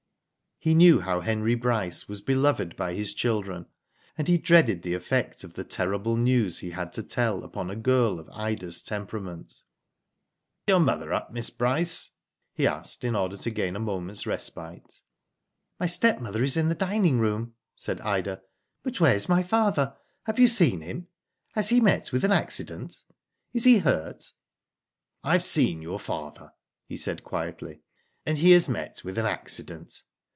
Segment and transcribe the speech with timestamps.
[0.63, 3.65] He knew how Henry Bryce was beloved by his children,
[4.15, 7.75] and he dreaded the effect of the terrible news he had to tell upon a
[7.75, 9.47] girl of Ida's temperament.
[9.49, 9.63] Is
[10.67, 11.33] your mother up.
[11.33, 12.11] Miss Bryce?"
[12.53, 15.01] he asked, in order to gain a moment's respite.
[15.79, 18.43] *'My stepmother is in the dining room," said Ida.
[18.83, 19.97] "But where is my father?
[20.25, 21.07] Have you seen him?
[21.53, 23.03] Has he met with an accident?
[23.51, 24.31] Is he hurt?"
[25.23, 26.51] "I have seen your father,"
[26.85, 27.81] he said, quietly,
[28.27, 30.03] and he has met with an accident.